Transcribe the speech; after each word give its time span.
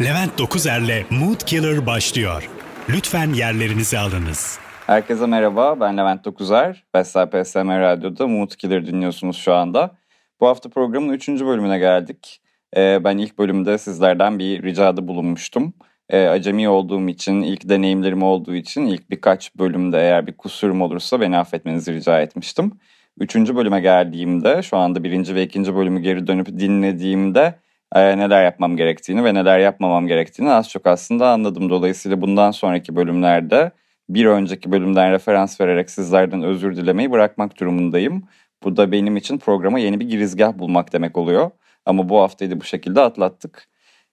Levent 0.00 0.38
Dokuzer'le 0.38 1.04
Mood 1.10 1.40
Killer 1.46 1.86
başlıyor. 1.86 2.50
Lütfen 2.88 3.32
yerlerinizi 3.32 3.98
alınız. 3.98 4.58
Herkese 4.86 5.26
merhaba, 5.26 5.80
ben 5.80 5.96
Levent 5.96 6.24
Dokuzer. 6.24 6.84
Vestel 6.94 7.30
PSM 7.30 7.68
Radyo'da 7.68 8.26
Mood 8.26 8.50
Killer 8.50 8.86
dinliyorsunuz 8.86 9.36
şu 9.36 9.54
anda. 9.54 9.96
Bu 10.40 10.48
hafta 10.48 10.68
programın 10.68 11.12
3. 11.12 11.28
bölümüne 11.28 11.78
geldik. 11.78 12.40
Ee, 12.76 13.04
ben 13.04 13.18
ilk 13.18 13.38
bölümde 13.38 13.78
sizlerden 13.78 14.38
bir 14.38 14.62
ricada 14.62 15.08
bulunmuştum. 15.08 15.74
Ee, 16.10 16.26
acemi 16.26 16.68
olduğum 16.68 17.08
için, 17.08 17.42
ilk 17.42 17.68
deneyimlerim 17.68 18.22
olduğu 18.22 18.54
için 18.54 18.86
ilk 18.86 19.10
birkaç 19.10 19.54
bölümde 19.54 19.98
eğer 19.98 20.26
bir 20.26 20.36
kusurum 20.36 20.82
olursa 20.82 21.20
beni 21.20 21.38
affetmenizi 21.38 21.94
rica 21.94 22.20
etmiştim. 22.20 22.72
Üçüncü 23.18 23.56
bölüme 23.56 23.80
geldiğimde, 23.80 24.62
şu 24.62 24.76
anda 24.76 25.04
birinci 25.04 25.34
ve 25.34 25.42
ikinci 25.42 25.76
bölümü 25.76 26.00
geri 26.00 26.26
dönüp 26.26 26.46
dinlediğimde 26.46 27.58
e, 27.96 28.18
neler 28.18 28.44
yapmam 28.44 28.76
gerektiğini 28.76 29.24
ve 29.24 29.34
neler 29.34 29.58
yapmamam 29.58 30.06
gerektiğini 30.06 30.50
az 30.50 30.70
çok 30.70 30.86
aslında 30.86 31.30
anladım. 31.30 31.70
Dolayısıyla 31.70 32.20
bundan 32.20 32.50
sonraki 32.50 32.96
bölümlerde 32.96 33.70
bir 34.08 34.26
önceki 34.26 34.72
bölümden 34.72 35.12
referans 35.12 35.60
vererek 35.60 35.90
sizlerden 35.90 36.42
özür 36.42 36.76
dilemeyi 36.76 37.10
bırakmak 37.10 37.60
durumundayım. 37.60 38.22
Bu 38.62 38.76
da 38.76 38.92
benim 38.92 39.16
için 39.16 39.38
programa 39.38 39.78
yeni 39.78 40.00
bir 40.00 40.08
girizgah 40.08 40.58
bulmak 40.58 40.92
demek 40.92 41.18
oluyor. 41.18 41.50
Ama 41.86 42.08
bu 42.08 42.20
haftayı 42.20 42.50
da 42.50 42.60
bu 42.60 42.64
şekilde 42.64 43.00
atlattık. 43.00 43.68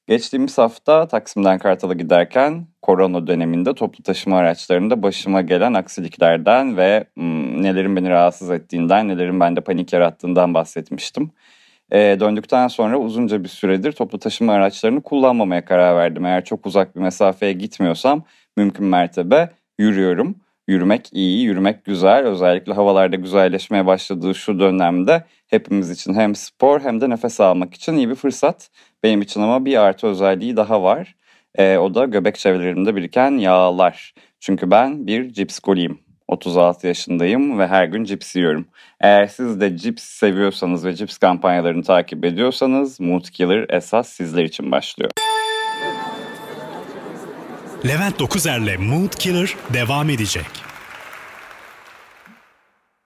Geçtiğimiz 0.07 0.57
hafta 0.57 1.07
Taksim'den 1.07 1.59
Kartal'a 1.59 1.93
giderken 1.93 2.67
korona 2.81 3.27
döneminde 3.27 3.73
toplu 3.75 4.03
taşıma 4.03 4.37
araçlarında 4.37 5.03
başıma 5.03 5.41
gelen 5.41 5.73
aksiliklerden 5.73 6.77
ve 6.77 7.05
hmm, 7.15 7.63
nelerin 7.63 7.95
beni 7.95 8.09
rahatsız 8.09 8.51
ettiğinden, 8.51 9.07
nelerin 9.07 9.39
bende 9.39 9.61
panik 9.61 9.93
yarattığından 9.93 10.53
bahsetmiştim. 10.53 11.31
E, 11.93 12.17
döndükten 12.19 12.67
sonra 12.67 12.99
uzunca 12.99 13.43
bir 13.43 13.49
süredir 13.49 13.91
toplu 13.91 14.19
taşıma 14.19 14.53
araçlarını 14.53 15.01
kullanmamaya 15.01 15.65
karar 15.65 15.95
verdim. 15.95 16.25
Eğer 16.25 16.45
çok 16.45 16.65
uzak 16.65 16.95
bir 16.95 17.01
mesafeye 17.01 17.53
gitmiyorsam 17.53 18.23
mümkün 18.57 18.85
mertebe 18.85 19.49
yürüyorum. 19.79 20.35
Yürümek 20.67 21.09
iyi, 21.11 21.43
yürümek 21.43 21.85
güzel. 21.85 22.25
Özellikle 22.25 22.73
havalarda 22.73 23.15
güzelleşmeye 23.15 23.85
başladığı 23.85 24.35
şu 24.35 24.59
dönemde 24.59 25.23
hepimiz 25.47 25.89
için 25.89 26.13
hem 26.13 26.35
spor 26.35 26.81
hem 26.81 27.01
de 27.01 27.09
nefes 27.09 27.39
almak 27.39 27.73
için 27.73 27.93
iyi 27.93 28.09
bir 28.09 28.15
fırsat. 28.15 28.69
Benim 29.03 29.21
için 29.21 29.41
ama 29.41 29.65
bir 29.65 29.77
artı 29.77 30.07
özelliği 30.07 30.57
daha 30.57 30.83
var. 30.83 31.15
E, 31.55 31.77
o 31.77 31.93
da 31.95 32.05
göbek 32.05 32.35
çevrelerinde 32.35 32.95
biriken 32.95 33.31
yağlar. 33.31 34.13
Çünkü 34.39 34.71
ben 34.71 35.07
bir 35.07 35.33
cips 35.33 35.59
goliyim. 35.59 36.02
36 36.27 36.87
yaşındayım 36.87 37.59
ve 37.59 37.67
her 37.67 37.85
gün 37.85 38.03
cips 38.03 38.35
yiyorum. 38.35 38.65
Eğer 38.99 39.27
siz 39.27 39.61
de 39.61 39.77
cips 39.77 40.03
seviyorsanız 40.03 40.85
ve 40.85 40.95
cips 40.95 41.17
kampanyalarını 41.17 41.83
takip 41.83 42.25
ediyorsanız 42.25 42.99
Mood 42.99 43.25
Killer 43.25 43.65
esas 43.69 44.09
sizler 44.09 44.43
için 44.43 44.71
başlıyor. 44.71 45.11
Levent 47.87 48.19
Dokuzer'le 48.19 48.77
Mood 48.79 49.13
Killer 49.19 49.55
devam 49.73 50.09
edecek. 50.09 50.45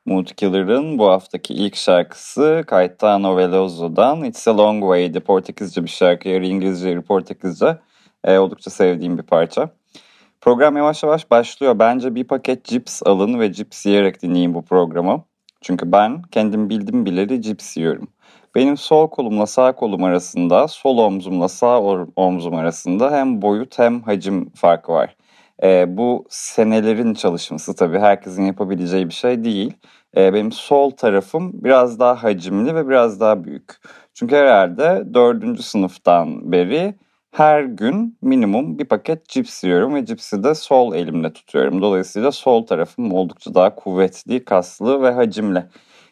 Mood 0.05 0.25
Killer'ın 0.25 0.97
bu 0.97 1.09
haftaki 1.09 1.53
ilk 1.53 1.75
şarkısı 1.75 2.63
Caetano 2.69 3.37
Veloso'dan 3.37 4.23
It's 4.23 4.47
a 4.47 4.57
Long 4.57 4.81
Way'di. 4.81 5.19
Portekizce 5.19 5.83
bir 5.83 5.89
şarkı, 5.89 6.29
yarı 6.29 6.45
İngilizce, 6.45 6.89
yarı 6.89 7.01
Portekizce. 7.01 7.77
E, 8.23 8.37
oldukça 8.37 8.69
sevdiğim 8.69 9.17
bir 9.17 9.23
parça. 9.23 9.69
Program 10.41 10.77
yavaş 10.77 11.03
yavaş 11.03 11.31
başlıyor. 11.31 11.79
Bence 11.79 12.15
bir 12.15 12.23
paket 12.23 12.65
cips 12.65 13.01
alın 13.05 13.39
ve 13.39 13.53
cips 13.53 13.85
yiyerek 13.85 14.21
dinleyin 14.21 14.53
bu 14.53 14.65
programı. 14.65 15.23
Çünkü 15.61 15.91
ben 15.91 16.21
kendim 16.21 16.69
bildim 16.69 17.05
bileli 17.05 17.41
cips 17.41 17.77
yiyorum. 17.77 18.07
Benim 18.55 18.77
sol 18.77 19.09
kolumla 19.09 19.45
sağ 19.45 19.75
kolum 19.75 20.03
arasında, 20.03 20.67
sol 20.67 20.97
omzumla 20.97 21.47
sağ 21.47 21.81
omzum 22.15 22.55
arasında 22.55 23.11
hem 23.11 23.41
boyut 23.41 23.79
hem 23.79 24.01
hacim 24.01 24.49
farkı 24.49 24.91
var. 24.91 25.15
E, 25.63 25.97
bu 25.97 26.25
senelerin 26.29 27.13
çalışması 27.13 27.75
tabii 27.75 27.99
herkesin 27.99 28.43
yapabileceği 28.45 29.07
bir 29.09 29.13
şey 29.13 29.43
değil. 29.43 29.73
E, 30.17 30.33
benim 30.33 30.51
sol 30.51 30.91
tarafım 30.91 31.51
biraz 31.53 31.99
daha 31.99 32.23
hacimli 32.23 32.75
ve 32.75 32.89
biraz 32.89 33.19
daha 33.19 33.43
büyük. 33.43 33.73
Çünkü 34.13 34.35
herhalde 34.35 35.03
dördüncü 35.13 35.63
sınıftan 35.63 36.51
beri 36.51 36.95
her 37.37 37.63
gün 37.63 38.17
minimum 38.21 38.79
bir 38.79 38.85
paket 38.85 39.29
cips 39.29 39.63
yiyorum 39.63 39.95
ve 39.95 40.05
cipsi 40.05 40.43
de 40.43 40.55
sol 40.55 40.95
elimle 40.95 41.33
tutuyorum. 41.33 41.81
Dolayısıyla 41.81 42.31
sol 42.31 42.65
tarafım 42.65 43.13
oldukça 43.13 43.53
daha 43.53 43.75
kuvvetli, 43.75 44.45
kaslı 44.45 45.01
ve 45.01 45.11
hacimli. 45.11 45.63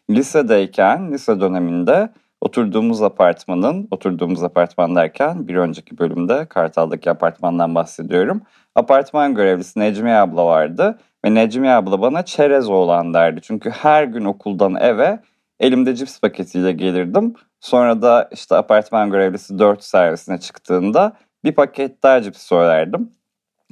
Lisedeyken, 0.09 1.11
lise 1.11 1.39
döneminde 1.39 2.09
oturduğumuz 2.41 3.01
apartmanın, 3.01 3.87
oturduğumuz 3.91 4.43
apartman 4.43 4.95
derken 4.95 5.47
bir 5.47 5.55
önceki 5.55 5.97
bölümde 5.97 6.45
Kartal'daki 6.45 7.11
apartmandan 7.11 7.75
bahsediyorum. 7.75 8.41
Apartman 8.75 9.35
görevlisi 9.35 9.79
Necmiye 9.79 10.15
abla 10.15 10.45
vardı 10.45 10.99
ve 11.25 11.33
Necmiye 11.33 11.73
abla 11.73 12.01
bana 12.01 12.25
çerez 12.25 12.69
oğlan 12.69 13.13
derdi. 13.13 13.41
Çünkü 13.43 13.69
her 13.69 14.03
gün 14.03 14.25
okuldan 14.25 14.75
eve 14.75 15.19
elimde 15.59 15.95
cips 15.95 16.19
paketiyle 16.19 16.71
gelirdim. 16.71 17.33
Sonra 17.59 18.01
da 18.01 18.29
işte 18.31 18.55
apartman 18.55 19.11
görevlisi 19.11 19.59
4 19.59 19.83
servisine 19.83 20.39
çıktığında 20.39 21.13
bir 21.43 21.51
paket 21.51 22.03
daha 22.03 22.21
cips 22.21 22.41
söylerdim. 22.41 23.11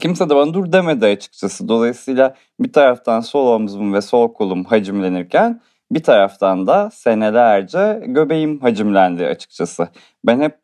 Kimse 0.01 0.29
de 0.29 0.35
bana 0.35 0.53
dur 0.53 0.71
demedi 0.71 1.05
açıkçası. 1.05 1.67
Dolayısıyla 1.67 2.35
bir 2.59 2.73
taraftan 2.73 3.19
sol 3.19 3.47
omzum 3.47 3.93
ve 3.93 4.01
sol 4.01 4.33
kolum 4.33 4.63
hacimlenirken 4.63 5.61
bir 5.91 6.03
taraftan 6.03 6.67
da 6.67 6.89
senelerce 6.91 8.03
göbeğim 8.05 8.59
hacimlendi 8.59 9.25
açıkçası. 9.25 9.87
Ben 10.25 10.39
hep 10.41 10.57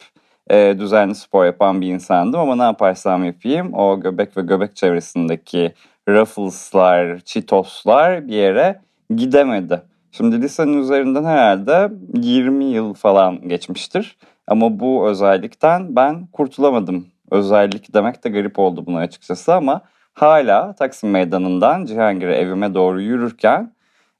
e, 0.49 0.75
düzenli 0.79 1.15
spor 1.15 1.45
yapan 1.45 1.81
bir 1.81 1.87
insandım 1.87 2.39
ama 2.39 2.55
ne 2.55 2.63
yaparsam 2.63 3.25
yapayım 3.25 3.73
o 3.73 3.99
göbek 3.99 4.37
ve 4.37 4.41
göbek 4.41 4.75
çevresindeki 4.75 5.73
Ruffles'lar, 6.09 7.19
Cheetos'lar 7.19 8.27
bir 8.27 8.33
yere 8.33 8.81
gidemedi. 9.15 9.81
Şimdi 10.11 10.41
lisenin 10.41 10.81
üzerinden 10.81 11.23
herhalde 11.23 11.91
20 12.13 12.65
yıl 12.65 12.93
falan 12.93 13.47
geçmiştir. 13.47 14.17
Ama 14.47 14.79
bu 14.79 15.07
özellikten 15.07 15.95
ben 15.95 16.27
kurtulamadım. 16.27 17.07
Özellik 17.31 17.93
demek 17.93 18.23
de 18.23 18.29
garip 18.29 18.59
oldu 18.59 18.85
buna 18.85 18.99
açıkçası 18.99 19.53
ama 19.53 19.81
hala 20.13 20.75
Taksim 20.75 21.09
Meydanı'ndan 21.09 21.85
Cihangir'e 21.85 22.35
evime 22.35 22.73
doğru 22.73 23.01
yürürken 23.01 23.73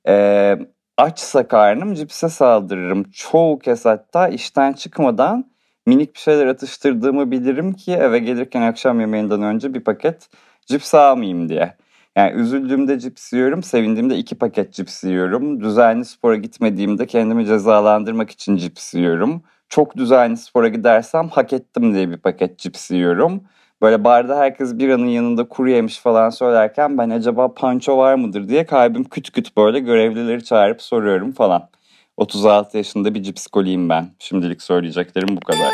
e, 0.08 0.58
açsa 0.98 1.48
karnım 1.48 1.94
cipse 1.94 2.30
saldırırım. 2.30 3.04
Çoğu 3.12 3.60
kez 3.60 3.86
hatta 3.86 4.28
işten 4.28 4.74
çıkmadan 4.74 5.46
minik 5.86 6.16
bir 6.16 6.20
şeyler 6.20 6.48
atıştırdığımı 6.48 7.32
bilirim 7.32 7.74
ki 7.74 7.92
eve 7.94 8.20
gelirken 8.20 8.62
akşam 8.62 9.00
yemeğinden 9.00 9.42
önce 9.42 9.74
bir 9.74 9.84
paket 9.84 10.30
cips 10.66 10.96
almayayım 10.96 11.50
diye. 11.50 11.76
Yani 12.16 12.42
üzüldüğümde 12.42 13.00
cips 13.00 13.34
yiyorum, 13.34 13.64
sevindiğimde 13.64 14.18
iki 14.18 14.36
paket 14.36 14.74
cips 14.74 15.04
yiyorum. 15.04 15.62
Düzenli 15.62 16.06
spora 16.06 16.36
gitmediğimde 16.36 17.08
kendimi 17.08 17.46
cezalandırmak 17.46 18.32
için 18.32 18.58
cips 18.58 18.94
yiyorum. 18.94 19.44
Çok 19.70 19.98
düzenli 19.98 20.38
spora 20.38 20.68
gidersem 20.68 21.30
hak 21.30 21.54
ettim 21.54 21.94
diye 21.94 22.10
bir 22.12 22.18
paket 22.18 22.60
cips 22.60 22.92
yiyorum. 22.92 23.44
Böyle 23.82 24.04
barda 24.04 24.38
herkes 24.38 24.78
bir 24.78 24.90
anın 24.90 25.06
yanında 25.06 25.48
kuru 25.48 25.70
yemiş 25.70 26.00
falan 26.00 26.30
söylerken 26.30 26.98
ben 26.98 27.10
acaba 27.10 27.54
panço 27.54 27.98
var 27.98 28.16
mıdır 28.16 28.50
diye 28.50 28.66
kalbim 28.66 29.04
küt 29.04 29.32
küt 29.32 29.58
böyle 29.58 29.80
görevlileri 29.80 30.44
çağırıp 30.44 30.82
soruyorum 30.82 31.32
falan. 31.32 31.70
36 32.18 32.78
yaşında 32.78 33.16
bir 33.16 33.24
cips 33.24 33.48
koliyim 33.48 33.90
ben. 33.90 34.10
Şimdilik 34.20 34.62
söyleyeceklerim 34.62 35.36
bu 35.36 35.40
kadar. 35.40 35.74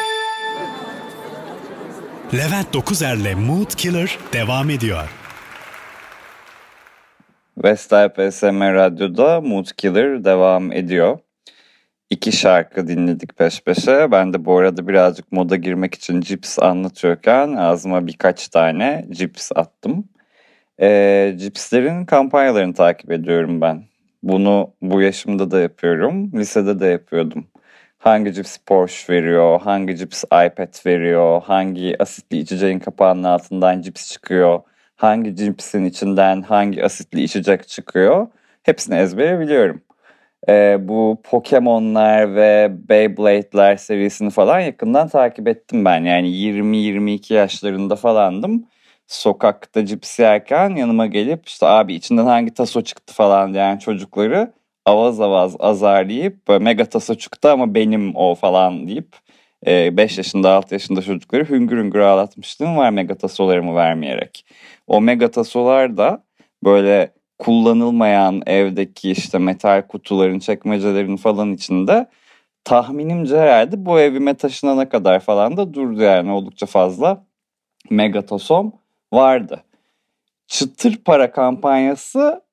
Levent 2.33 2.73
Dokuzer'le 2.73 3.35
Mood 3.47 3.75
Killer 3.75 4.17
devam 4.33 4.69
ediyor. 4.69 5.24
Vestel 7.63 8.09
PSM 8.09 8.61
Radyo'da 8.61 9.41
Mood 9.41 9.65
Killer 9.77 10.25
devam 10.25 10.71
ediyor. 10.71 11.19
İki 12.09 12.31
şarkı 12.31 12.87
dinledik 12.87 13.37
peş 13.37 13.61
peşe. 13.61 14.11
Ben 14.11 14.33
de 14.33 14.45
bu 14.45 14.57
arada 14.57 14.87
birazcık 14.87 15.31
moda 15.31 15.55
girmek 15.55 15.95
için 15.95 16.21
cips 16.21 16.59
anlatıyorken 16.59 17.53
ağzıma 17.53 18.07
birkaç 18.07 18.47
tane 18.47 19.05
cips 19.11 19.51
attım. 19.55 20.09
E, 20.81 21.33
cipslerin 21.37 22.05
kampanyalarını 22.05 22.73
takip 22.73 23.11
ediyorum 23.11 23.61
ben. 23.61 23.83
Bunu 24.23 24.73
bu 24.81 25.01
yaşımda 25.01 25.51
da 25.51 25.59
yapıyorum. 25.59 26.31
Lisede 26.33 26.79
de 26.79 26.85
yapıyordum. 26.85 27.47
Hangi 27.97 28.33
cips 28.33 28.57
Porsche 28.65 29.13
veriyor, 29.13 29.61
hangi 29.61 29.97
cips 29.97 30.23
iPad 30.23 30.85
veriyor, 30.85 31.41
hangi 31.41 31.95
asitli 31.99 32.37
içeceğin 32.37 32.79
kapağının 32.79 33.23
altından 33.23 33.81
cips 33.81 34.11
çıkıyor 34.11 34.61
hangi 34.95 35.35
cipsin 35.35 35.85
içinden 35.85 36.41
hangi 36.41 36.85
asitli 36.85 37.23
içecek 37.23 37.67
çıkıyor 37.67 38.27
hepsini 38.63 38.95
ezbere 38.95 39.39
biliyorum. 39.39 39.81
Ee, 40.49 40.77
bu 40.87 41.21
Pokemon'lar 41.23 42.35
ve 42.35 42.71
Beyblade'ler 42.89 43.75
serisini 43.75 44.29
falan 44.29 44.59
yakından 44.59 45.07
takip 45.07 45.47
ettim 45.47 45.85
ben. 45.85 46.03
Yani 46.03 46.27
20-22 46.29 47.33
yaşlarında 47.33 47.95
falandım. 47.95 48.65
Sokakta 49.07 49.85
cips 49.85 50.19
yerken 50.19 50.69
yanıma 50.75 51.05
gelip 51.05 51.47
işte 51.47 51.65
abi 51.65 51.93
içinden 51.93 52.25
hangi 52.25 52.53
taso 52.53 52.81
çıktı 52.81 53.13
falan 53.13 53.53
diyen 53.53 53.77
çocukları 53.77 54.53
avaz 54.85 55.21
avaz 55.21 55.55
azarlayıp 55.59 56.37
mega 56.61 56.85
taso 56.85 57.15
çıktı 57.15 57.51
ama 57.51 57.73
benim 57.75 58.15
o 58.15 58.35
falan 58.35 58.87
deyip 58.87 59.15
5 59.65 60.17
yaşında 60.17 60.53
6 60.53 60.75
yaşında 60.75 61.01
çocukları 61.01 61.49
hüngür 61.49 61.77
hüngür 61.77 61.99
ağlatmışlığım 61.99 62.77
var 62.77 62.89
megatasolarımı 62.89 63.75
vermeyerek. 63.75 64.45
O 64.87 65.01
megatasolar 65.01 65.97
da 65.97 66.23
böyle 66.63 67.13
kullanılmayan 67.39 68.41
evdeki 68.45 69.11
işte 69.11 69.37
metal 69.37 69.81
kutuların 69.81 70.39
çekmecelerin 70.39 71.17
falan 71.17 71.53
içinde 71.53 72.07
tahminimce 72.63 73.37
herhalde 73.37 73.85
bu 73.85 73.99
evime 73.99 74.33
taşınana 74.33 74.89
kadar 74.89 75.19
falan 75.19 75.57
da 75.57 75.73
durdu 75.73 76.01
yani 76.01 76.31
oldukça 76.31 76.65
fazla 76.65 77.25
megatasom 77.89 78.73
vardı. 79.13 79.63
Çıtır 80.47 80.97
para 81.05 81.31
kampanyası 81.31 82.44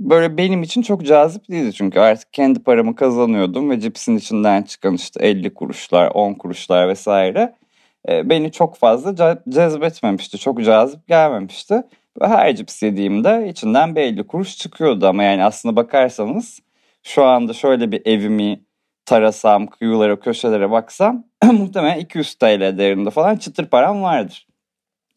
böyle 0.00 0.36
benim 0.36 0.62
için 0.62 0.82
çok 0.82 1.06
cazip 1.06 1.50
değildi 1.50 1.72
çünkü 1.72 2.00
artık 2.00 2.32
kendi 2.32 2.62
paramı 2.62 2.96
kazanıyordum 2.96 3.70
ve 3.70 3.80
cipsin 3.80 4.16
içinden 4.16 4.62
çıkan 4.62 4.94
işte 4.94 5.26
50 5.26 5.54
kuruşlar, 5.54 6.10
10 6.14 6.34
kuruşlar 6.34 6.88
vesaire 6.88 7.54
e, 8.08 8.30
beni 8.30 8.52
çok 8.52 8.76
fazla 8.76 9.38
cezbetmemişti. 9.48 10.38
Çok 10.38 10.64
cazip 10.64 11.08
gelmemişti. 11.08 11.82
Her 12.20 12.56
cips 12.56 12.82
yediğimde 12.82 13.48
içinden 13.48 13.96
bir 13.96 14.00
50 14.00 14.26
kuruş 14.26 14.56
çıkıyordu 14.58 15.06
ama 15.06 15.22
yani 15.22 15.44
aslında 15.44 15.76
bakarsanız 15.76 16.60
şu 17.02 17.24
anda 17.24 17.52
şöyle 17.52 17.92
bir 17.92 18.02
evimi 18.04 18.60
tarasam, 19.06 19.66
kıyılara, 19.66 20.20
köşelere 20.20 20.70
baksam 20.70 21.24
muhtemelen 21.44 21.98
200 21.98 22.34
TL 22.34 22.78
değerinde 22.78 23.10
falan 23.10 23.36
çıtır 23.36 23.66
param 23.66 24.02
vardır. 24.02 24.46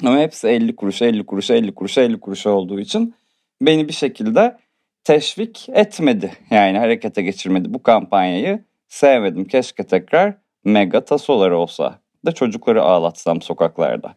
Ama 0.06 0.18
hepsi 0.20 0.48
50 0.48 0.76
kuruş, 0.76 1.02
50 1.02 1.26
kuruş, 1.26 1.50
50 1.50 1.76
kuruş, 1.76 1.98
50 1.98 2.20
kuruş 2.20 2.48
olduğu 2.48 2.80
için 2.80 3.16
beni 3.62 3.88
bir 3.88 3.94
şekilde 3.94 4.58
teşvik 5.04 5.70
etmedi. 5.70 6.34
Yani 6.50 6.78
harekete 6.78 7.22
geçirmedi 7.22 7.74
bu 7.74 7.84
kampanyayı. 7.84 8.64
Sevmedim. 8.88 9.46
Keşke 9.46 9.84
tekrar 9.84 10.34
mega 10.66 11.06
tasolar 11.06 11.52
olsa 11.52 12.00
da 12.26 12.32
çocukları 12.32 12.84
ağlatsam 12.84 13.42
sokaklarda. 13.42 14.14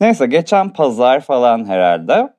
Neyse 0.00 0.26
geçen 0.26 0.72
pazar 0.72 1.20
falan 1.20 1.64
herhalde. 1.64 2.32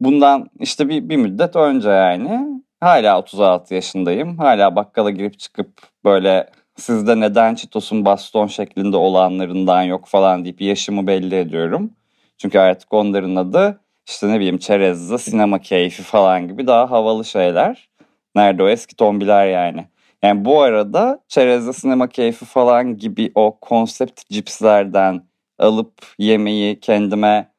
Bundan 0.00 0.50
işte 0.60 0.88
bir, 0.88 1.08
bir 1.08 1.16
müddet 1.16 1.56
önce 1.56 1.88
yani 1.88 2.62
hala 2.80 3.18
36 3.18 3.74
yaşındayım. 3.74 4.38
Hala 4.38 4.76
bakkala 4.76 5.10
girip 5.10 5.38
çıkıp 5.38 5.82
böyle 6.04 6.50
sizde 6.76 7.20
neden 7.20 7.54
Çitos'un 7.54 8.04
baston 8.04 8.46
şeklinde 8.46 8.96
olanlarından 8.96 9.82
yok 9.82 10.06
falan 10.06 10.44
deyip 10.44 10.60
yaşımı 10.60 11.06
belli 11.06 11.34
ediyorum. 11.34 11.92
Çünkü 12.38 12.58
artık 12.58 12.92
onların 12.92 13.36
adı 13.36 13.79
işte 14.06 14.28
ne 14.28 14.36
bileyim 14.36 14.58
çerezli, 14.58 15.18
sinema 15.18 15.58
keyfi 15.58 16.02
falan 16.02 16.48
gibi 16.48 16.66
daha 16.66 16.90
havalı 16.90 17.24
şeyler. 17.24 17.88
Nerede 18.34 18.62
o 18.62 18.68
eski 18.68 18.96
tombiler 18.96 19.46
yani. 19.46 19.86
Yani 20.22 20.44
bu 20.44 20.62
arada 20.62 21.20
çerezli 21.28 21.72
sinema 21.72 22.08
keyfi 22.08 22.44
falan 22.44 22.96
gibi 22.96 23.32
o 23.34 23.58
konsept 23.60 24.30
cipslerden 24.30 25.22
alıp 25.58 25.92
yemeği 26.18 26.80
kendime 26.80 27.52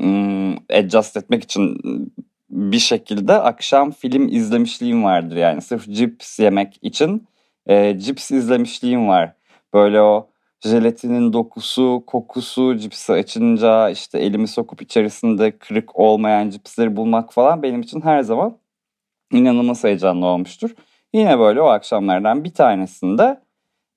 ım, 0.00 0.56
adjust 0.72 1.16
etmek 1.16 1.42
için 1.44 1.78
bir 2.50 2.78
şekilde 2.78 3.32
akşam 3.32 3.90
film 3.90 4.28
izlemişliğim 4.28 5.04
vardır 5.04 5.36
yani. 5.36 5.62
Sırf 5.62 5.88
cips 5.88 6.38
yemek 6.38 6.78
için 6.82 7.28
e, 7.66 7.98
cips 7.98 8.30
izlemişliğim 8.30 9.08
var. 9.08 9.32
Böyle 9.74 10.00
o 10.00 10.30
jelatinin 10.66 11.32
dokusu, 11.32 12.04
kokusu, 12.06 12.76
cipsi 12.76 13.12
açınca 13.12 13.90
işte 13.90 14.18
elimi 14.18 14.48
sokup 14.48 14.82
içerisinde 14.82 15.58
kırık 15.58 15.96
olmayan 15.96 16.50
cipsleri 16.50 16.96
bulmak 16.96 17.32
falan 17.32 17.62
benim 17.62 17.80
için 17.80 18.00
her 18.00 18.22
zaman 18.22 18.58
inanılmaz 19.32 19.84
heyecanlı 19.84 20.26
olmuştur. 20.26 20.74
Yine 21.14 21.38
böyle 21.38 21.60
o 21.60 21.66
akşamlardan 21.66 22.44
bir 22.44 22.54
tanesinde 22.54 23.40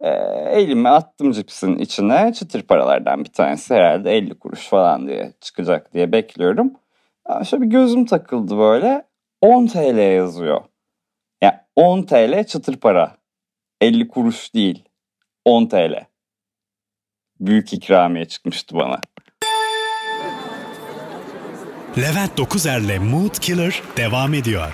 e, 0.02 0.10
elimi 0.52 0.90
attım 0.90 1.32
cipsin 1.32 1.76
içine 1.78 2.34
çıtır 2.34 2.62
paralardan 2.62 3.24
bir 3.24 3.32
tanesi 3.34 3.74
herhalde 3.74 4.12
50 4.12 4.40
kuruş 4.40 4.68
falan 4.68 5.08
diye 5.08 5.34
çıkacak 5.42 5.94
diye 5.94 6.12
bekliyorum. 6.12 6.74
Şöyle 7.46 7.64
bir 7.64 7.70
gözüm 7.70 8.06
takıldı 8.06 8.58
böyle 8.58 9.06
10 9.42 9.68
TL 9.68 10.16
yazıyor. 10.16 10.62
Yani 11.42 11.56
10 11.76 12.04
TL 12.04 12.44
çıtır 12.44 12.78
para. 12.78 13.18
50 13.82 14.08
kuruş 14.08 14.54
değil. 14.54 14.84
10 15.46 15.66
TL 15.66 16.06
büyük 17.40 17.74
ikramiye 17.74 18.26
çıkmıştı 18.26 18.76
bana. 18.76 19.02
Levent 21.98 22.38
Dokuzer'le 22.38 23.00
Mood 23.00 23.36
Killer 23.42 23.82
devam 23.98 24.34
ediyor. 24.34 24.74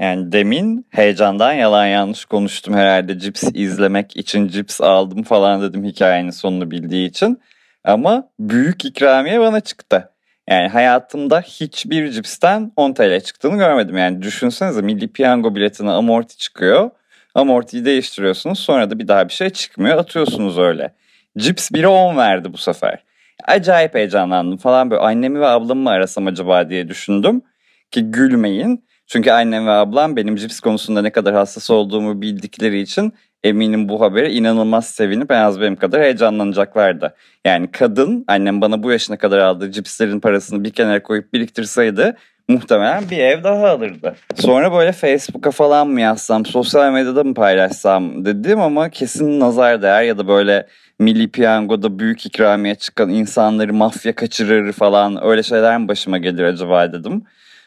Yani 0.00 0.32
demin 0.32 0.86
heyecandan 0.90 1.52
yalan 1.52 1.86
yanlış 1.86 2.24
konuştum 2.24 2.74
herhalde 2.74 3.18
cips 3.18 3.44
izlemek 3.54 4.16
için 4.16 4.48
cips 4.48 4.80
aldım 4.80 5.22
falan 5.22 5.62
dedim 5.62 5.84
hikayenin 5.84 6.30
sonunu 6.30 6.70
bildiği 6.70 7.08
için. 7.08 7.40
Ama 7.84 8.28
büyük 8.38 8.84
ikramiye 8.84 9.40
bana 9.40 9.60
çıktı. 9.60 10.10
Yani 10.50 10.68
hayatımda 10.68 11.40
hiçbir 11.40 12.10
cipsten 12.10 12.72
10 12.76 12.92
TL 12.92 13.20
çıktığını 13.20 13.56
görmedim. 13.56 13.96
Yani 13.96 14.22
düşünsenize 14.22 14.82
milli 14.82 15.12
piyango 15.12 15.54
biletine 15.54 15.90
amorti 15.90 16.36
çıkıyor. 16.36 16.90
Amortiyi 17.34 17.84
değiştiriyorsunuz 17.84 18.58
sonra 18.58 18.90
da 18.90 18.98
bir 18.98 19.08
daha 19.08 19.28
bir 19.28 19.32
şey 19.32 19.50
çıkmıyor 19.50 19.98
atıyorsunuz 19.98 20.58
öyle. 20.58 20.94
Cips 21.38 21.70
1'e 21.70 21.86
10 21.86 22.16
verdi 22.16 22.52
bu 22.52 22.58
sefer. 22.58 23.04
Acayip 23.44 23.94
heyecanlandım 23.94 24.58
falan 24.58 24.90
böyle 24.90 25.02
annemi 25.02 25.40
ve 25.40 25.46
ablamı 25.46 25.82
mı 25.82 25.90
arasam 25.90 26.26
acaba 26.26 26.70
diye 26.70 26.88
düşündüm. 26.88 27.42
Ki 27.90 28.02
gülmeyin. 28.02 28.84
Çünkü 29.06 29.30
annem 29.30 29.66
ve 29.66 29.70
ablam 29.70 30.16
benim 30.16 30.36
cips 30.36 30.60
konusunda 30.60 31.02
ne 31.02 31.10
kadar 31.10 31.34
hassas 31.34 31.70
olduğumu 31.70 32.22
bildikleri 32.22 32.80
için 32.80 33.12
eminim 33.44 33.88
bu 33.88 34.00
habere 34.00 34.32
inanılmaz 34.32 34.86
sevinip 34.86 35.30
en 35.30 35.40
az 35.40 35.60
benim 35.60 35.76
kadar 35.76 36.02
heyecanlanacaklardı. 36.02 37.14
Yani 37.44 37.70
kadın 37.70 38.24
annem 38.28 38.60
bana 38.60 38.82
bu 38.82 38.90
yaşına 38.92 39.18
kadar 39.18 39.38
aldığı 39.38 39.72
cipslerin 39.72 40.20
parasını 40.20 40.64
bir 40.64 40.70
kenara 40.70 41.02
koyup 41.02 41.32
biriktirseydi 41.32 42.16
muhtemelen 42.48 43.10
bir 43.10 43.18
ev 43.18 43.44
daha 43.44 43.68
alırdı. 43.68 44.14
Sonra 44.34 44.72
böyle 44.72 44.92
Facebook'a 44.92 45.50
falan 45.50 45.88
mı 45.88 46.00
yazsam, 46.00 46.46
sosyal 46.46 46.92
medyada 46.92 47.24
mı 47.24 47.34
paylaşsam 47.34 48.24
dedim 48.24 48.60
ama 48.60 48.88
kesin 48.88 49.40
nazar 49.40 49.82
değer 49.82 50.02
ya 50.02 50.18
da 50.18 50.28
böyle 50.28 50.66
Milli 50.98 51.30
Piyango'da 51.30 51.98
büyük 51.98 52.26
ikramiye 52.26 52.74
çıkan 52.74 53.10
insanları 53.10 53.74
mafya 53.74 54.14
kaçırır 54.14 54.72
falan 54.72 55.24
öyle 55.24 55.42
şeyler 55.42 55.78
mi 55.78 55.88
başıma 55.88 56.18
gelir 56.18 56.42
acaba 56.42 56.92
dedim. 56.92 57.22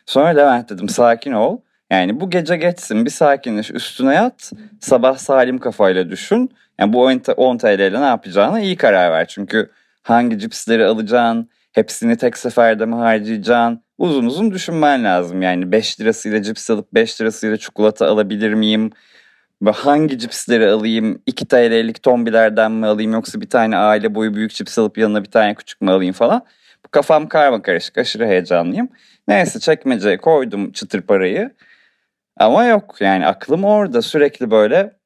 Sonra 0.06 0.28
Levent 0.28 0.70
dedim 0.70 0.90
sakin 0.90 1.32
ol. 1.32 1.58
Yani 1.92 2.20
bu 2.20 2.30
gece 2.30 2.58
geçsin 2.58 3.06
bir 3.06 3.10
sakinleş 3.10 3.72
üstüne 3.72 4.16
yat 4.16 4.52
sabah 4.80 5.18
salim 5.18 5.58
kafayla 5.58 6.10
düşün. 6.10 6.52
Yani 6.80 6.94
bu 6.94 7.06
10 7.38 7.58
TL 7.58 7.80
ile 7.80 8.02
ne 8.02 8.06
yapacağına 8.06 8.60
iyi 8.60 8.76
karar 8.76 9.12
ver. 9.12 9.28
Çünkü 9.28 9.72
hangi 10.02 10.40
cipsleri 10.40 10.86
alacaksın, 10.86 11.50
hepsini 11.72 12.18
tek 12.18 12.38
seferde 12.38 12.86
mi 12.86 12.96
harcayacaksın, 12.96 13.84
uzun 13.98 14.26
uzun 14.26 14.52
düşünmen 14.52 15.04
lazım. 15.04 15.42
Yani 15.42 15.72
5 15.72 16.02
lirasıyla 16.02 16.44
cips 16.44 16.70
alıp 16.70 16.94
5 16.94 17.22
lirasıyla 17.22 17.58
çikolata 17.58 18.08
alabilir 18.08 18.54
miyim? 18.54 18.92
Ve 19.62 19.72
hangi 19.72 20.20
cipsleri 20.20 20.70
alayım? 20.70 21.22
2 21.26 21.48
TL'lik 21.48 22.04
tombilerden 22.04 22.72
mi 22.72 22.88
alayım 22.88 23.14
yoksa 23.14 23.42
bir 23.42 23.50
tane 23.50 23.78
aile 23.78 24.16
boyu 24.16 24.34
büyük 24.34 24.52
cips 24.54 24.78
alıp 24.80 24.98
yanına 24.98 25.24
bir 25.24 25.32
tane 25.32 25.56
küçük 25.56 25.82
mü 25.82 25.92
alayım 25.92 26.14
falan. 26.14 26.46
Bu 26.86 26.90
kafam 26.90 27.28
karma 27.28 27.62
karışık 27.62 27.98
aşırı 27.98 28.26
heyecanlıyım. 28.28 28.90
Neyse 29.28 29.60
çekmeceye 29.60 30.18
koydum 30.18 30.72
çıtır 30.72 31.02
parayı. 31.02 31.52
Ama 32.38 32.66
yok 32.66 32.96
yani 33.00 33.28
aklım 33.28 33.64
orada 33.64 34.02
sürekli 34.02 34.52
böyle 34.52 35.01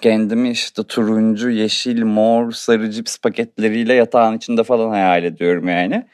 kendimi 0.00 0.50
işte 0.50 0.82
turuncu, 0.82 1.50
yeşil, 1.50 2.02
mor, 2.02 2.52
sarı 2.52 2.90
cips 2.90 3.18
paketleriyle 3.18 3.94
yatağın 3.94 4.36
içinde 4.36 4.64
falan 4.64 4.90
hayal 4.90 5.24
ediyorum 5.24 5.68
yani. 5.68 6.06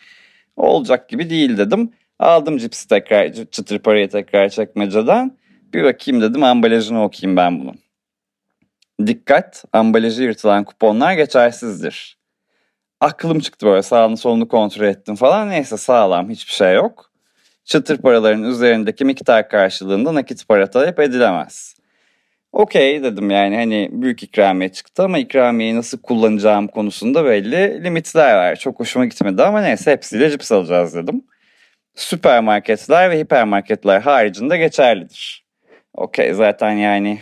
Olacak 0.56 1.08
gibi 1.08 1.30
değil 1.30 1.58
dedim. 1.58 1.90
Aldım 2.18 2.58
cipsi 2.58 2.88
tekrar, 2.88 3.32
çıtır 3.32 3.78
parayı 3.78 4.08
tekrar 4.08 4.48
çekmeceden. 4.48 5.36
Bir 5.74 5.84
bakayım 5.84 6.22
dedim 6.22 6.42
ambalajını 6.42 7.04
okuyayım 7.04 7.36
ben 7.36 7.60
bunu. 7.60 7.74
Dikkat, 9.06 9.64
ambalajı 9.72 10.22
yırtılan 10.22 10.64
kuponlar 10.64 11.14
geçersizdir. 11.14 12.18
Aklım 13.00 13.40
çıktı 13.40 13.66
böyle 13.66 13.82
sağını 13.82 14.16
solunu 14.16 14.48
kontrol 14.48 14.86
ettim 14.86 15.14
falan. 15.14 15.48
Neyse 15.48 15.76
sağlam 15.76 16.30
hiçbir 16.30 16.52
şey 16.52 16.74
yok. 16.74 17.12
Çıtır 17.64 17.98
paraların 17.98 18.44
üzerindeki 18.44 19.04
miktar 19.04 19.48
karşılığında 19.48 20.14
nakit 20.14 20.48
para 20.48 20.70
talep 20.70 21.00
edilemez. 21.00 21.77
Okey 22.52 23.02
dedim 23.02 23.30
yani 23.30 23.56
hani 23.56 23.88
büyük 23.92 24.22
ikramiye 24.22 24.72
çıktı 24.72 25.02
ama 25.02 25.18
ikramiyeyi 25.18 25.76
nasıl 25.76 25.98
kullanacağım 26.02 26.68
konusunda 26.68 27.24
belli 27.24 27.84
limitler 27.84 28.36
var. 28.36 28.56
Çok 28.56 28.80
hoşuma 28.80 29.04
gitmedi 29.04 29.42
ama 29.42 29.62
neyse 29.62 29.90
hepsiyle 29.92 30.30
cips 30.30 30.52
alacağız 30.52 30.94
dedim 30.94 31.22
süpermarketler 31.98 33.10
ve 33.10 33.18
hipermarketler 33.18 34.00
haricinde 34.00 34.58
geçerlidir. 34.58 35.44
Okey 35.94 36.32
zaten 36.32 36.70
yani 36.70 37.18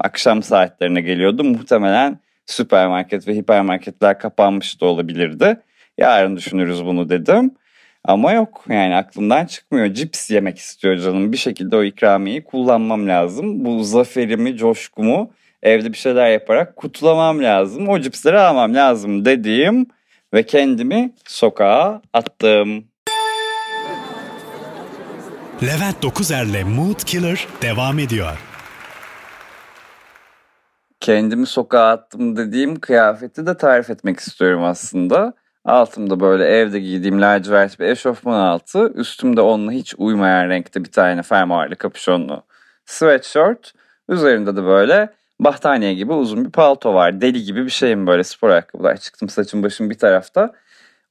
akşam 0.00 0.42
saatlerine 0.42 1.00
geliyordu. 1.00 1.44
Muhtemelen 1.44 2.18
süpermarket 2.46 3.28
ve 3.28 3.34
hipermarketler 3.34 4.18
kapanmış 4.18 4.80
da 4.80 4.86
olabilirdi. 4.86 5.56
Yarın 5.98 6.36
düşünürüz 6.36 6.84
bunu 6.84 7.08
dedim. 7.08 7.54
Ama 8.04 8.32
yok 8.32 8.64
yani 8.68 8.96
aklımdan 8.96 9.46
çıkmıyor. 9.46 9.94
Cips 9.94 10.30
yemek 10.30 10.58
istiyor 10.58 10.96
canım. 10.96 11.32
Bir 11.32 11.36
şekilde 11.36 11.76
o 11.76 11.84
ikramiyeyi 11.84 12.44
kullanmam 12.44 13.08
lazım. 13.08 13.64
Bu 13.64 13.84
zaferimi, 13.84 14.56
coşkumu 14.56 15.30
evde 15.62 15.92
bir 15.92 15.98
şeyler 15.98 16.30
yaparak 16.30 16.76
kutlamam 16.76 17.42
lazım. 17.42 17.88
O 17.88 18.00
cipsleri 18.00 18.38
almam 18.38 18.74
lazım 18.74 19.24
dediğim 19.24 19.86
ve 20.34 20.46
kendimi 20.46 21.14
sokağa 21.26 22.02
attım. 22.12 22.84
Levent 25.62 26.02
Dokuzer'le 26.02 26.64
Mood 26.64 27.00
Killer 27.06 27.48
devam 27.62 27.98
ediyor. 27.98 28.38
Kendimi 31.00 31.46
sokağa 31.46 31.88
attım 31.88 32.36
dediğim 32.36 32.80
kıyafeti 32.80 33.46
de 33.46 33.56
tarif 33.56 33.90
etmek 33.90 34.20
istiyorum 34.20 34.64
aslında. 34.64 35.34
Altımda 35.64 36.20
böyle 36.20 36.44
evde 36.44 36.80
giydiğim 36.80 37.20
lacivert 37.20 37.80
bir 37.80 37.84
eşofman 37.86 38.40
altı. 38.40 38.92
Üstümde 38.94 39.40
onunla 39.40 39.72
hiç 39.72 39.94
uymayan 39.98 40.48
renkte 40.48 40.84
bir 40.84 40.92
tane 40.92 41.22
fermuarlı 41.22 41.76
kapüşonlu 41.76 42.42
sweatshirt. 42.84 43.72
Üzerinde 44.08 44.56
de 44.56 44.64
böyle 44.64 45.08
battaniye 45.40 45.94
gibi 45.94 46.12
uzun 46.12 46.44
bir 46.44 46.50
palto 46.50 46.94
var. 46.94 47.20
Deli 47.20 47.44
gibi 47.44 47.64
bir 47.64 47.70
şeyim 47.70 48.06
böyle 48.06 48.24
spor 48.24 48.50
ayakkabılar. 48.50 48.96
Çıktım 48.96 49.28
saçım 49.28 49.62
başım 49.62 49.90
bir 49.90 49.98
tarafta. 49.98 50.52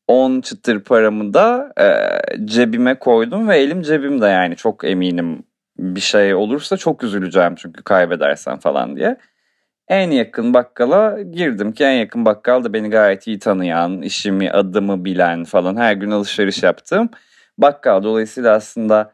10 0.07 0.41
çıtır 0.41 0.83
paramı 0.83 1.33
da 1.33 1.73
e, 1.79 2.45
cebime 2.45 2.99
koydum 2.99 3.47
ve 3.47 3.57
elim 3.57 3.81
cebimde 3.81 4.27
yani 4.27 4.55
çok 4.55 4.85
eminim 4.85 5.43
bir 5.77 6.01
şey 6.01 6.35
olursa 6.35 6.77
çok 6.77 7.03
üzüleceğim 7.03 7.55
çünkü 7.55 7.83
kaybedersen 7.83 8.59
falan 8.59 8.95
diye. 8.95 9.17
En 9.87 10.11
yakın 10.11 10.53
bakkala 10.53 11.21
girdim 11.21 11.71
ki 11.73 11.83
en 11.83 11.91
yakın 11.93 12.25
bakkal 12.25 12.63
da 12.63 12.73
beni 12.73 12.89
gayet 12.89 13.27
iyi 13.27 13.39
tanıyan, 13.39 14.01
işimi, 14.01 14.51
adımı 14.51 15.05
bilen 15.05 15.43
falan 15.43 15.75
her 15.77 15.93
gün 15.93 16.11
alışveriş 16.11 16.63
yaptığım 16.63 17.09
bakkal. 17.57 18.03
Dolayısıyla 18.03 18.55
aslında 18.55 19.11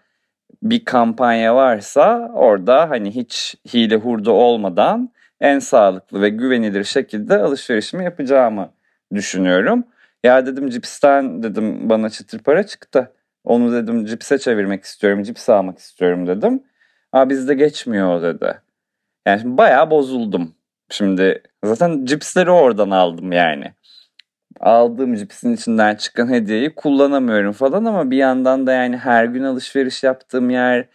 bir 0.63 0.85
kampanya 0.85 1.55
varsa 1.55 2.31
orada 2.33 2.89
hani 2.89 3.15
hiç 3.15 3.55
hile 3.73 3.95
hurda 3.95 4.31
olmadan 4.31 5.11
en 5.41 5.59
sağlıklı 5.59 6.21
ve 6.21 6.29
güvenilir 6.29 6.83
şekilde 6.83 7.37
alışverişimi 7.37 8.03
yapacağımı 8.03 8.69
düşünüyorum. 9.13 9.83
Ya 10.23 10.45
dedim 10.45 10.69
cipsten 10.69 11.43
dedim 11.43 11.89
bana 11.89 12.09
çıtır 12.09 12.39
para 12.39 12.63
çıktı. 12.65 13.13
Onu 13.43 13.73
dedim 13.73 14.05
cipse 14.05 14.37
çevirmek 14.37 14.83
istiyorum, 14.83 15.23
cips 15.23 15.49
almak 15.49 15.77
istiyorum 15.79 16.27
dedim. 16.27 16.63
Aa 17.11 17.29
bizde 17.29 17.53
geçmiyor 17.53 18.21
dedi. 18.21 18.61
Yani 19.25 19.41
şimdi 19.41 19.57
bayağı 19.57 19.91
bozuldum. 19.91 20.55
Şimdi 20.89 21.41
zaten 21.63 22.05
cipsleri 22.05 22.51
oradan 22.51 22.89
aldım 22.89 23.31
yani. 23.31 23.73
Aldığım 24.59 25.15
cipsin 25.15 25.53
içinden 25.53 25.95
çıkan 25.95 26.29
hediyeyi 26.29 26.75
kullanamıyorum 26.75 27.51
falan 27.51 27.85
ama 27.85 28.11
bir 28.11 28.17
yandan 28.17 28.67
da 28.67 28.73
yani 28.73 28.97
her 28.97 29.25
gün 29.25 29.43
alışveriş 29.43 30.03
yaptığım 30.03 30.49
yer 30.49 30.85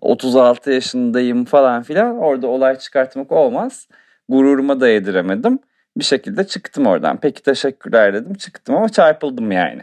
36 0.00 0.70
yaşındayım 0.70 1.44
falan 1.44 1.82
filan 1.82 2.18
orada 2.18 2.46
olay 2.46 2.78
çıkartmak 2.78 3.32
olmaz. 3.32 3.88
Gururuma 4.28 4.80
da 4.80 4.88
yediremedim. 4.88 5.58
Bir 5.96 6.04
şekilde 6.04 6.46
çıktım 6.46 6.86
oradan. 6.86 7.18
Peki 7.20 7.42
teşekkürler 7.42 8.14
dedim 8.14 8.34
çıktım 8.34 8.76
ama 8.76 8.88
çarpıldım 8.88 9.52
yani. 9.52 9.82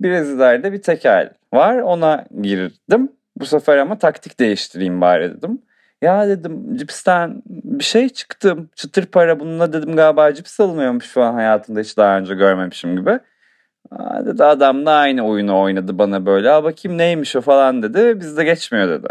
Brezilya'da 0.00 0.72
bir 0.72 0.82
tekel 0.82 1.30
var 1.52 1.78
ona 1.78 2.24
girdim. 2.42 3.12
Bu 3.36 3.46
sefer 3.46 3.78
ama 3.78 3.98
taktik 3.98 4.40
değiştireyim 4.40 5.00
bari 5.00 5.36
dedim. 5.36 5.62
Ya 6.04 6.28
dedim 6.28 6.76
cipsten 6.76 7.42
bir 7.46 7.84
şey 7.84 8.08
çıktım. 8.08 8.70
Çıtır 8.76 9.06
para 9.06 9.40
bununla 9.40 9.72
dedim 9.72 9.96
galiba 9.96 10.34
cips 10.34 10.60
alınıyormuş 10.60 11.04
şu 11.06 11.22
an 11.22 11.34
hayatımda 11.34 11.80
hiç 11.80 11.96
daha 11.96 12.18
önce 12.18 12.34
görmemişim 12.34 12.96
gibi. 12.96 13.18
Aa, 13.90 14.26
dedi 14.26 14.44
adam 14.44 14.86
da 14.86 14.92
aynı 14.92 15.26
oyunu 15.28 15.60
oynadı 15.60 15.98
bana 15.98 16.26
böyle. 16.26 16.50
Aa 16.50 16.64
bakayım 16.64 16.98
neymiş 16.98 17.36
o 17.36 17.40
falan 17.40 17.82
dedi. 17.82 18.20
Bizde 18.20 18.44
geçmiyor 18.44 18.88
dedi. 18.88 19.08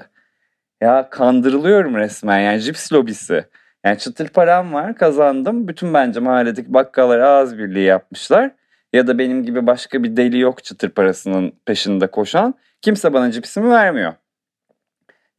Ya 0.82 1.10
kandırılıyorum 1.10 1.96
resmen 1.96 2.40
yani 2.40 2.62
cips 2.62 2.94
lobisi. 2.94 3.46
Yani 3.86 3.98
çıtır 3.98 4.28
param 4.30 4.74
var 4.74 4.96
kazandım. 4.96 5.68
Bütün 5.68 5.94
bence 5.94 6.20
mahalledeki 6.20 6.74
bakkallar 6.74 7.20
ağız 7.20 7.58
birliği 7.58 7.86
yapmışlar. 7.86 8.52
Ya 8.94 9.08
da 9.08 9.18
benim 9.18 9.44
gibi 9.44 9.68
başka 9.68 10.04
bir 10.04 10.18
deli 10.18 10.40
yok 10.40 10.64
çıtır 10.64 10.90
parasının 10.90 11.54
peşinde 11.66 12.08
koşan. 12.08 12.56
Kimse 12.82 13.14
bana 13.14 13.32
cipsimi 13.32 13.70
vermiyor. 13.70 14.14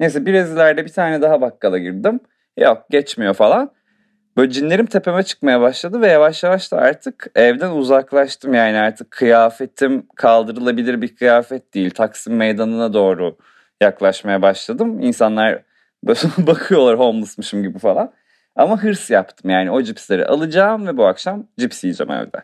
Neyse 0.01 0.27
Brezilya'da 0.27 0.85
bir 0.85 0.93
tane 0.93 1.23
daha 1.23 1.41
bakkala 1.41 1.79
girdim. 1.79 2.21
Yok 2.57 2.87
geçmiyor 2.91 3.35
falan. 3.35 3.71
Böyle 4.37 4.51
cinlerim 4.51 4.87
tepeme 4.87 5.23
çıkmaya 5.23 5.61
başladı 5.61 6.01
ve 6.01 6.09
yavaş 6.09 6.43
yavaş 6.43 6.73
da 6.73 6.77
artık 6.79 7.27
evden 7.35 7.71
uzaklaştım. 7.71 8.55
Yani 8.55 8.79
artık 8.79 9.11
kıyafetim 9.11 10.07
kaldırılabilir 10.17 11.03
bir 11.03 11.17
kıyafet 11.17 11.75
değil. 11.75 11.91
Taksim 11.91 12.37
meydanına 12.37 12.93
doğru 12.93 13.37
yaklaşmaya 13.81 14.43
başladım. 14.43 15.01
İnsanlar 15.01 15.63
bakıyorlar 16.39 16.99
homelessmışım 16.99 17.63
gibi 17.63 17.79
falan. 17.79 18.13
Ama 18.57 18.83
hırs 18.83 19.11
yaptım 19.11 19.51
yani 19.51 19.71
o 19.71 19.83
cipsleri 19.83 20.27
alacağım 20.27 20.87
ve 20.87 20.97
bu 20.97 21.07
akşam 21.07 21.47
cips 21.59 21.85
yiyeceğim 21.85 22.13
evde. 22.13 22.43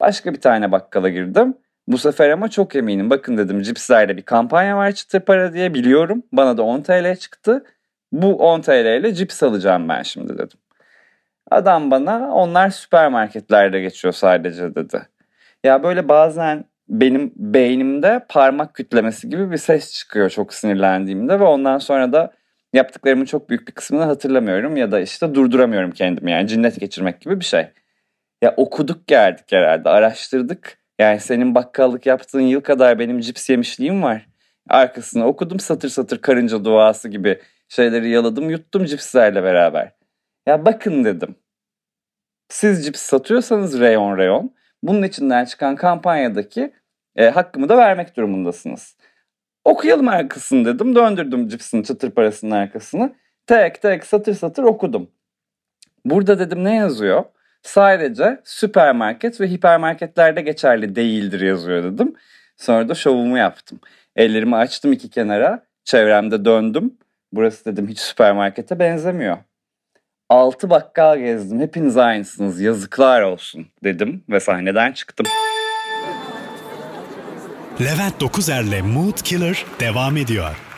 Başka 0.00 0.34
bir 0.34 0.40
tane 0.40 0.72
bakkala 0.72 1.08
girdim. 1.08 1.54
Bu 1.88 1.98
sefer 1.98 2.30
ama 2.30 2.48
çok 2.48 2.76
eminim. 2.76 3.10
Bakın 3.10 3.38
dedim 3.38 3.62
cipslerde 3.62 4.16
bir 4.16 4.22
kampanya 4.22 4.76
var 4.76 4.92
çıtır 4.92 5.20
para 5.20 5.52
diye 5.52 5.74
biliyorum. 5.74 6.22
Bana 6.32 6.56
da 6.56 6.62
10 6.62 6.82
TL 6.82 7.16
çıktı. 7.16 7.64
Bu 8.12 8.36
10 8.36 8.60
TL 8.60 9.00
ile 9.00 9.14
cips 9.14 9.42
alacağım 9.42 9.88
ben 9.88 10.02
şimdi 10.02 10.34
dedim. 10.34 10.58
Adam 11.50 11.90
bana 11.90 12.34
onlar 12.34 12.70
süpermarketlerde 12.70 13.80
geçiyor 13.80 14.14
sadece 14.14 14.74
dedi. 14.74 15.02
Ya 15.64 15.82
böyle 15.82 16.08
bazen 16.08 16.64
benim 16.88 17.32
beynimde 17.36 18.26
parmak 18.28 18.74
kütlemesi 18.74 19.28
gibi 19.28 19.50
bir 19.50 19.56
ses 19.56 19.92
çıkıyor 19.92 20.30
çok 20.30 20.54
sinirlendiğimde 20.54 21.40
ve 21.40 21.44
ondan 21.44 21.78
sonra 21.78 22.12
da 22.12 22.32
yaptıklarımın 22.72 23.24
çok 23.24 23.50
büyük 23.50 23.68
bir 23.68 23.72
kısmını 23.72 24.04
hatırlamıyorum 24.04 24.76
ya 24.76 24.92
da 24.92 25.00
işte 25.00 25.34
durduramıyorum 25.34 25.90
kendimi 25.90 26.30
yani 26.30 26.48
cinnet 26.48 26.80
geçirmek 26.80 27.20
gibi 27.20 27.40
bir 27.40 27.44
şey. 27.44 27.68
Ya 28.42 28.54
okuduk 28.56 29.06
geldik 29.06 29.44
herhalde 29.52 29.88
araştırdık 29.88 30.81
yani 30.98 31.20
senin 31.20 31.54
bakkallık 31.54 32.06
yaptığın 32.06 32.40
yıl 32.40 32.60
kadar 32.60 32.98
benim 32.98 33.20
cips 33.20 33.50
yemişliğim 33.50 34.02
var. 34.02 34.28
Arkasını 34.68 35.26
okudum 35.26 35.60
satır 35.60 35.88
satır 35.88 36.18
karınca 36.18 36.64
duası 36.64 37.08
gibi 37.08 37.40
şeyleri 37.68 38.10
yaladım 38.10 38.50
yuttum 38.50 38.84
cipslerle 38.84 39.42
beraber. 39.42 39.92
Ya 40.46 40.64
bakın 40.64 41.04
dedim. 41.04 41.36
Siz 42.48 42.84
cips 42.84 43.02
satıyorsanız 43.02 43.80
reyon 43.80 44.18
reyon 44.18 44.54
bunun 44.82 45.02
içinden 45.02 45.44
çıkan 45.44 45.76
kampanyadaki 45.76 46.72
e, 47.16 47.28
hakkımı 47.30 47.68
da 47.68 47.76
vermek 47.76 48.16
durumundasınız. 48.16 48.96
Okuyalım 49.64 50.08
arkasını 50.08 50.64
dedim. 50.64 50.94
Döndürdüm 50.94 51.48
cipsin 51.48 51.82
çıtır 51.82 52.10
parasının 52.10 52.50
arkasını. 52.50 53.14
Tek 53.46 53.82
tek 53.82 54.06
satır 54.06 54.34
satır 54.34 54.62
okudum. 54.62 55.10
Burada 56.04 56.38
dedim 56.38 56.64
ne 56.64 56.74
yazıyor? 56.74 57.24
Sadece 57.62 58.40
süpermarket 58.44 59.40
ve 59.40 59.50
hipermarketlerde 59.50 60.40
geçerli 60.40 60.96
değildir 60.96 61.40
yazıyor 61.40 61.82
dedim. 61.82 62.14
Sonra 62.56 62.88
da 62.88 62.94
şovumu 62.94 63.38
yaptım. 63.38 63.80
Ellerimi 64.16 64.56
açtım 64.56 64.92
iki 64.92 65.10
kenara. 65.10 65.62
Çevremde 65.84 66.44
döndüm. 66.44 66.94
Burası 67.32 67.64
dedim 67.64 67.88
hiç 67.88 67.98
süpermarkete 67.98 68.78
benzemiyor. 68.78 69.36
Altı 70.28 70.70
bakkal 70.70 71.18
gezdim. 71.18 71.60
Hepiniz 71.60 71.96
aynısınız. 71.96 72.60
Yazıklar 72.60 73.22
olsun 73.22 73.66
dedim 73.84 74.24
ve 74.30 74.40
sahneden 74.40 74.92
çıktım. 74.92 75.26
Levent 77.80 78.20
Dokuzer'le 78.20 78.82
Mood 78.82 79.18
Killer 79.24 79.66
devam 79.80 80.16
ediyor. 80.16 80.71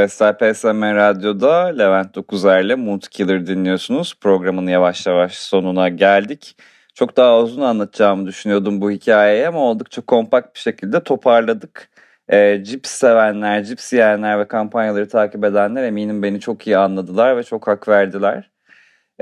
Vestel 0.00 0.32
PSM 0.32 0.82
Radyo'da 0.82 1.64
Levent 1.66 2.14
Dokuzer'le 2.14 2.76
Mood 2.76 3.02
Killer 3.10 3.46
dinliyorsunuz. 3.46 4.14
Programın 4.20 4.66
yavaş 4.66 5.06
yavaş 5.06 5.38
sonuna 5.38 5.88
geldik. 5.88 6.56
Çok 6.94 7.16
daha 7.16 7.38
uzun 7.38 7.62
anlatacağımı 7.62 8.26
düşünüyordum 8.26 8.80
bu 8.80 8.90
hikayeyi 8.90 9.48
ama 9.48 9.58
oldukça 9.58 10.02
kompakt 10.02 10.54
bir 10.54 10.60
şekilde 10.60 11.02
toparladık. 11.02 11.88
E, 12.28 12.64
cips 12.64 12.90
sevenler, 12.90 13.64
cips 13.64 13.92
yiyenler 13.92 14.38
ve 14.38 14.48
kampanyaları 14.48 15.08
takip 15.08 15.44
edenler 15.44 15.84
eminim 15.84 16.22
beni 16.22 16.40
çok 16.40 16.66
iyi 16.66 16.76
anladılar 16.76 17.36
ve 17.36 17.42
çok 17.42 17.66
hak 17.66 17.88
verdiler. 17.88 18.50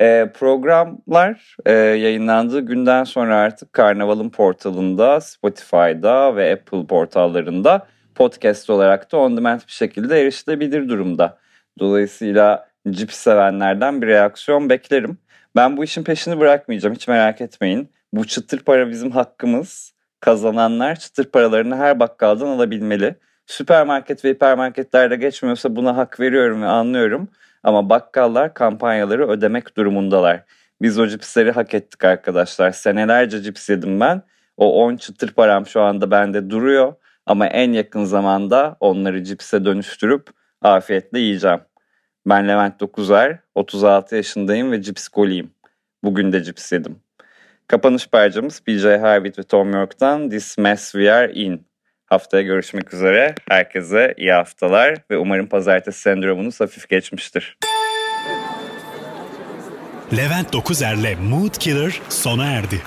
E, 0.00 0.32
programlar 0.34 1.56
e, 1.66 1.72
yayınlandığı 1.72 2.60
günden 2.60 3.04
sonra 3.04 3.36
artık 3.36 3.72
Karnaval'ın 3.72 4.30
portalında, 4.30 5.20
Spotify'da 5.20 6.36
ve 6.36 6.52
Apple 6.52 6.86
portallarında 6.86 7.86
podcast 8.18 8.70
olarak 8.70 9.12
da 9.12 9.16
on 9.16 9.36
demand 9.36 9.60
bir 9.60 9.72
şekilde 9.72 10.20
erişilebilir 10.20 10.88
durumda. 10.88 11.38
Dolayısıyla 11.78 12.68
cips 12.90 13.16
sevenlerden 13.16 14.02
bir 14.02 14.06
reaksiyon 14.06 14.70
beklerim. 14.70 15.18
Ben 15.56 15.76
bu 15.76 15.84
işin 15.84 16.04
peşini 16.04 16.40
bırakmayacağım 16.40 16.94
hiç 16.94 17.08
merak 17.08 17.40
etmeyin. 17.40 17.90
Bu 18.12 18.26
çıtır 18.26 18.58
para 18.58 18.90
bizim 18.90 19.10
hakkımız. 19.10 19.92
Kazananlar 20.20 20.96
çıtır 20.96 21.24
paralarını 21.24 21.76
her 21.76 22.00
bakkaldan 22.00 22.46
alabilmeli. 22.46 23.14
Süpermarket 23.46 24.24
ve 24.24 24.30
hipermarketlerde 24.30 25.16
geçmiyorsa 25.16 25.76
buna 25.76 25.96
hak 25.96 26.20
veriyorum 26.20 26.62
ve 26.62 26.66
anlıyorum. 26.66 27.28
Ama 27.62 27.90
bakkallar 27.90 28.54
kampanyaları 28.54 29.28
ödemek 29.28 29.76
durumundalar. 29.76 30.44
Biz 30.82 30.98
o 30.98 31.06
cipsleri 31.06 31.50
hak 31.50 31.74
ettik 31.74 32.04
arkadaşlar. 32.04 32.70
Senelerce 32.70 33.42
cips 33.42 33.68
yedim 33.68 34.00
ben. 34.00 34.22
O 34.56 34.84
10 34.84 34.96
çıtır 34.96 35.32
param 35.32 35.66
şu 35.66 35.80
anda 35.80 36.10
bende 36.10 36.50
duruyor. 36.50 36.94
Ama 37.28 37.46
en 37.46 37.72
yakın 37.72 38.04
zamanda 38.04 38.76
onları 38.80 39.24
cipse 39.24 39.64
dönüştürüp 39.64 40.28
afiyetle 40.62 41.18
yiyeceğim. 41.18 41.60
Ben 42.26 42.48
Levent 42.48 42.80
Dokuzer, 42.80 43.38
36 43.54 44.16
yaşındayım 44.16 44.72
ve 44.72 44.82
cips 44.82 45.08
goliyim. 45.08 45.50
Bugün 46.04 46.32
de 46.32 46.42
cips 46.42 46.72
yedim. 46.72 46.96
Kapanış 47.66 48.06
parçamız 48.06 48.60
PJ 48.60 48.84
Harvey 48.84 49.32
ve 49.38 49.42
Tom 49.42 49.72
York'tan 49.72 50.30
This 50.30 50.58
Mess 50.58 50.92
We 50.92 51.12
Are 51.12 51.32
In. 51.32 51.66
Haftaya 52.06 52.42
görüşmek 52.42 52.94
üzere. 52.94 53.34
Herkese 53.48 54.14
iyi 54.16 54.32
haftalar 54.32 54.94
ve 55.10 55.18
umarım 55.18 55.46
pazartesi 55.46 56.00
sendromunuz 56.00 56.60
hafif 56.60 56.88
geçmiştir. 56.88 57.58
Levent 60.16 60.52
Dokuzer'le 60.52 61.16
Mood 61.30 61.54
Killer 61.54 62.00
sona 62.08 62.46
erdi. 62.46 62.82